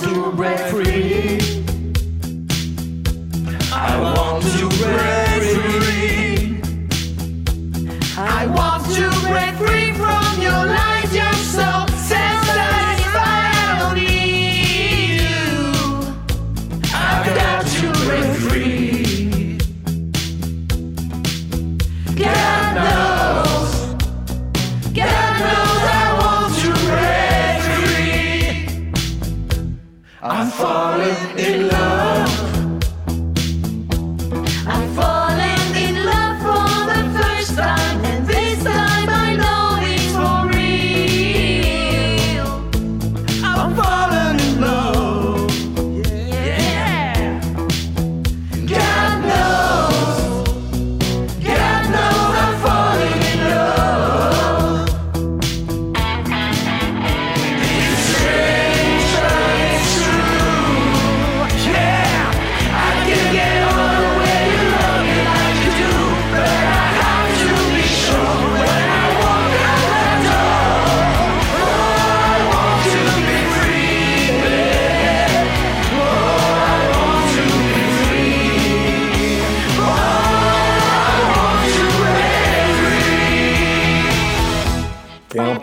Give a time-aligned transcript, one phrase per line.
[0.00, 1.40] to break free.
[3.72, 5.21] I want to break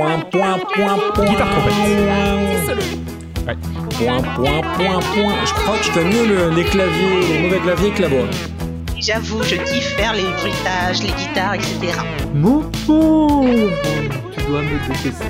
[0.00, 1.24] Point, point, point, point, point.
[1.26, 1.74] Guitare trompette.
[2.66, 2.82] Solo.
[3.98, 5.34] Point, point, point, point.
[5.44, 8.24] Je crois que je fais mieux le- les claviers, les mauvais claviers que la voix.
[8.98, 11.98] J'avoue, je kiffe faire les bruitages, les guitares, etc.
[12.32, 13.44] Mon pauvre
[14.34, 15.26] Tu dois me détester.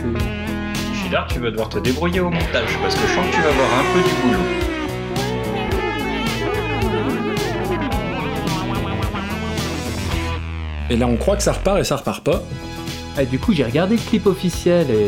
[1.02, 3.48] Chidar, tu vas devoir te débrouiller au montage parce que je sens que tu vas
[3.48, 4.44] avoir un peu du boulot.
[10.90, 12.40] Et là, on croit que ça repart et ça repart pas.
[13.16, 15.06] Ah, du coup, j'ai regardé le clip officiel et.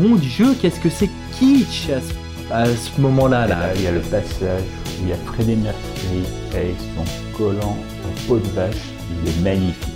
[0.00, 1.08] Mon dieu, qu'est-ce que c'est
[1.38, 3.46] kitsch à ce, à ce moment-là.
[3.46, 3.72] Là.
[3.76, 4.62] Il y a le passage
[4.98, 8.74] où il y a Freddie Mercury avec son collant en peau de vache.
[9.22, 9.94] Il est magnifique.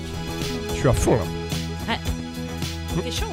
[0.73, 1.97] Je suis à fond là.
[3.05, 3.27] C'est chaud.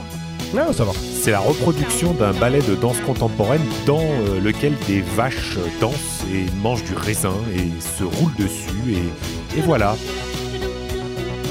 [0.56, 0.94] Non, ça va.
[1.22, 6.46] C'est la reproduction d'un ballet de danse contemporaine dans euh, lequel des vaches dansent et
[6.62, 9.96] mangent du raisin et se roulent dessus et, et voilà.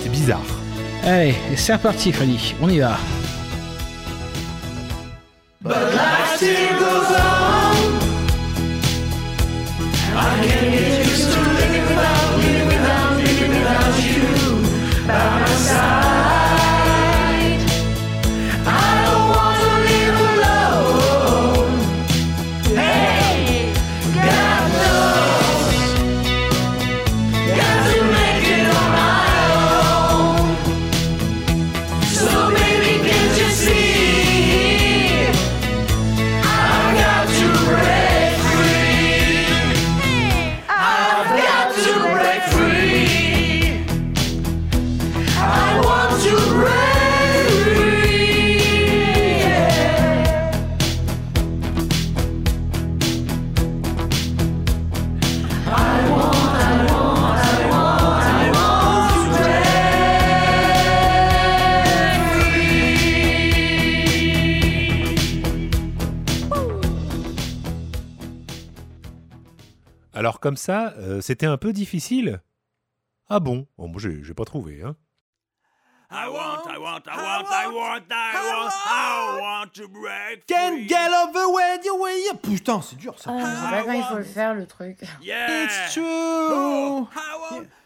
[0.03, 0.56] C'est bizarre.
[1.07, 2.53] Allez, c'est reparti, Freddy.
[2.61, 2.99] On y va.
[5.63, 7.57] But life still goes on.
[10.17, 10.86] I
[70.17, 72.41] Alors comme ça, euh, c'était un peu difficile.
[73.29, 73.67] Ah bon?
[73.77, 74.81] Bon, moi j'ai j'ai pas trouvé.
[74.83, 74.97] Hein.
[76.11, 80.89] I want, I want, I want, I want, I want, I want to break Can't
[80.89, 82.35] get over when you you.
[82.43, 83.31] Putain, c'est dur ça.
[83.31, 84.97] Ah, je sais pas quand il faut le faire le truc.
[85.21, 85.65] Yeah.
[85.65, 87.07] It's true.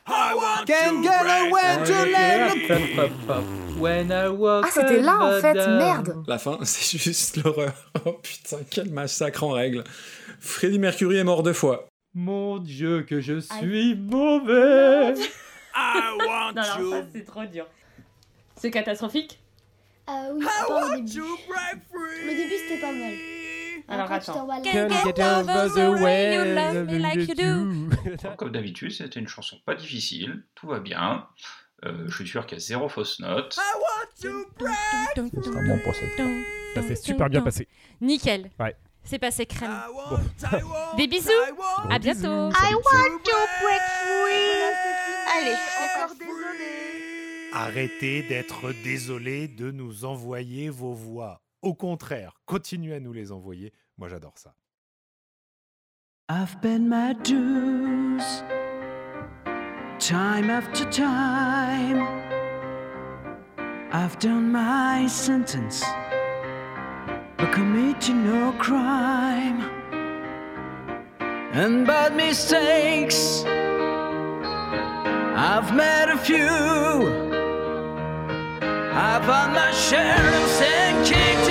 [0.06, 3.81] I want Can't to get break away to let.
[3.81, 6.23] When I walk Ah, c'était là en fait, merde.
[6.29, 7.73] La fin, c'est juste l'horreur.
[8.05, 9.83] Oh putain, quel massacre en règle.
[10.38, 11.89] Freddie Mercury est mort deux fois.
[12.15, 15.15] Mon dieu, que je suis mauvais
[15.75, 17.67] I want Non, non, ça to c'est trop dur.
[18.57, 19.39] C'est catastrophique
[20.09, 21.21] Euh, oui, pas au début.
[21.21, 23.15] Le début c'était pas mal.
[23.89, 24.33] Alors attends.
[24.35, 24.71] t'en vas là.
[24.73, 28.27] Can't get over the way you love me like you do?
[28.37, 31.27] Comme d'habitude, c'était une chanson pas difficile, tout va bien.
[31.85, 33.59] Euh, je suis sûr qu'il y a zéro fausse note.
[34.15, 36.07] C'est un bon procès.
[36.75, 37.69] Ça s'est super bien passé.
[38.01, 38.51] Nickel.
[38.59, 38.77] Ouais.
[39.05, 39.76] C'est passé crème.
[40.11, 40.19] Bon.
[40.97, 41.31] Des bisous.
[41.88, 42.50] À bientôt.
[42.50, 44.61] I want to break free.
[45.37, 47.50] Allez, encore désolé.
[47.52, 51.41] Arrêtez d'être désolé de nous envoyer vos voix.
[51.62, 53.73] Au contraire, continuez à nous les envoyer.
[53.99, 54.55] Moi j'adore ça.
[56.32, 58.23] I've been my dues,
[59.99, 62.06] time after time.
[63.93, 65.82] I've done my sentence,
[67.52, 69.61] committing no crime
[71.52, 73.44] and bad mistakes.
[75.37, 76.49] I've made a few.
[78.93, 81.50] I've had my share of sin kicked.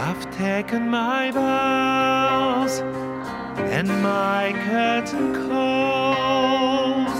[0.00, 2.78] I've taken my vows
[3.58, 7.18] and my curtain calls.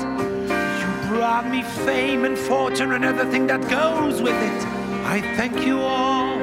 [0.81, 4.65] You brought me fame and fortune and everything that goes with it.
[5.05, 6.39] I thank you all,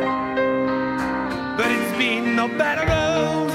[1.56, 3.55] but it's been no better road.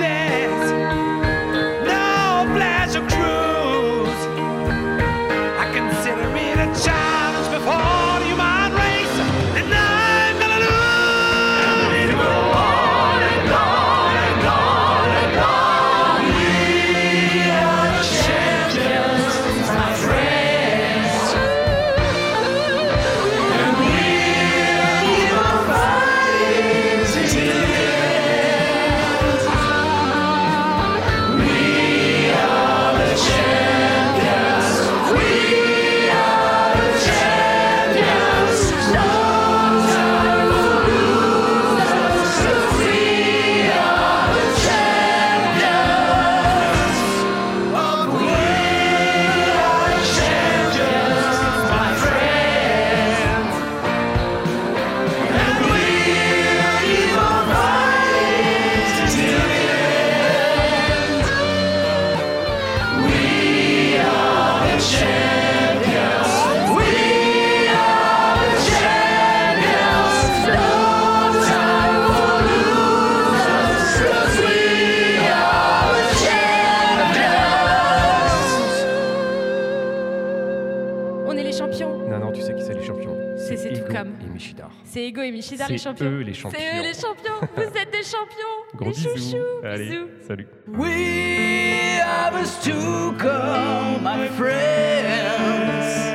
[85.20, 85.94] Hugo et Michi les champions.
[85.98, 86.58] C'est eux les champions.
[86.58, 87.48] C'est eux les champions.
[87.56, 88.56] Vous êtes des champions.
[88.74, 89.30] Gros les bisous.
[89.30, 89.64] chouchous.
[89.64, 90.08] Allez, bisous.
[90.26, 90.48] salut.
[90.68, 92.32] We are
[92.62, 96.09] to come, my friends.